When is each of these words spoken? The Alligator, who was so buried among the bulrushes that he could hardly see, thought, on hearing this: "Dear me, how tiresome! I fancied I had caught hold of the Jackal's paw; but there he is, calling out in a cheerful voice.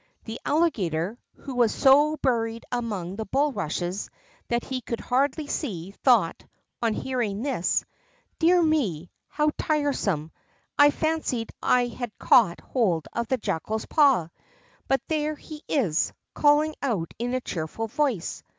The 0.23 0.39
Alligator, 0.47 1.19
who 1.35 1.53
was 1.53 1.71
so 1.71 2.17
buried 2.17 2.65
among 2.71 3.17
the 3.17 3.25
bulrushes 3.25 4.09
that 4.47 4.63
he 4.63 4.81
could 4.81 4.99
hardly 4.99 5.45
see, 5.45 5.91
thought, 5.91 6.43
on 6.81 6.95
hearing 6.95 7.43
this: 7.43 7.85
"Dear 8.39 8.63
me, 8.63 9.11
how 9.27 9.51
tiresome! 9.59 10.31
I 10.75 10.89
fancied 10.89 11.51
I 11.61 11.85
had 11.85 12.17
caught 12.17 12.61
hold 12.61 13.07
of 13.13 13.27
the 13.27 13.37
Jackal's 13.37 13.85
paw; 13.85 14.29
but 14.87 15.03
there 15.07 15.35
he 15.35 15.61
is, 15.67 16.11
calling 16.33 16.73
out 16.81 17.13
in 17.19 17.35
a 17.35 17.39
cheerful 17.39 17.85
voice. 17.85 18.41